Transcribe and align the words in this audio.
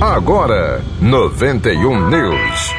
Agora, 0.00 0.82
91 1.00 2.08
News. 2.08 2.74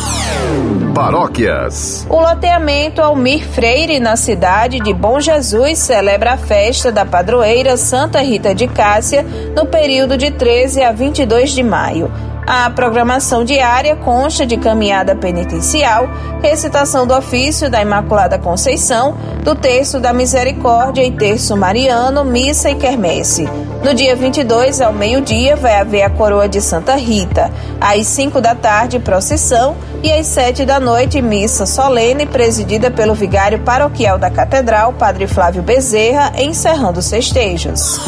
Paróquias. 0.92 2.04
O 2.10 2.18
loteamento 2.18 3.00
Almir 3.00 3.46
Freire, 3.46 4.00
na 4.00 4.16
cidade 4.16 4.80
de 4.80 4.92
Bom 4.92 5.20
Jesus, 5.20 5.78
celebra 5.78 6.32
a 6.32 6.36
festa 6.36 6.90
da 6.90 7.06
padroeira 7.06 7.76
Santa 7.76 8.20
Rita 8.20 8.52
de 8.52 8.66
Cássia 8.66 9.24
no 9.54 9.66
período 9.66 10.16
de 10.16 10.32
13 10.32 10.82
a 10.82 10.90
22 10.90 11.52
de 11.52 11.62
maio. 11.62 12.10
A 12.46 12.70
programação 12.70 13.44
diária 13.44 13.96
consta 13.96 14.46
de 14.46 14.56
caminhada 14.56 15.16
penitencial, 15.16 16.08
recitação 16.40 17.04
do 17.04 17.12
ofício 17.12 17.68
da 17.68 17.82
Imaculada 17.82 18.38
Conceição, 18.38 19.16
do 19.42 19.56
terço 19.56 19.98
da 19.98 20.12
Misericórdia 20.12 21.02
e 21.02 21.10
terço 21.10 21.56
mariano, 21.56 22.24
missa 22.24 22.70
e 22.70 22.76
quermesse. 22.76 23.48
No 23.82 23.92
dia 23.92 24.14
22, 24.14 24.80
ao 24.80 24.92
meio-dia, 24.92 25.56
vai 25.56 25.80
haver 25.80 26.02
a 26.02 26.10
coroa 26.10 26.48
de 26.48 26.60
Santa 26.60 26.94
Rita. 26.94 27.50
Às 27.80 28.06
5 28.06 28.40
da 28.40 28.54
tarde, 28.54 29.00
procissão 29.00 29.76
e 30.00 30.12
às 30.12 30.28
7 30.28 30.64
da 30.64 30.78
noite, 30.78 31.20
missa 31.20 31.66
solene 31.66 32.26
presidida 32.26 32.92
pelo 32.92 33.14
vigário 33.14 33.58
paroquial 33.58 34.18
da 34.18 34.30
Catedral, 34.30 34.92
Padre 34.92 35.26
Flávio 35.26 35.64
Bezerra, 35.64 36.32
encerrando 36.38 37.00
os 37.00 37.10
festejos. 37.10 37.98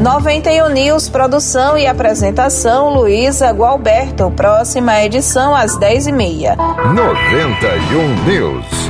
91 0.00 0.68
News, 0.70 1.08
produção 1.08 1.78
e 1.78 1.86
apresentação 1.86 2.92
Luísa 2.92 3.50
Gualberto. 3.50 4.30
Próxima 4.32 5.02
edição 5.02 5.54
às 5.54 5.78
10h30. 5.78 6.56
91 6.94 8.24
News. 8.24 8.83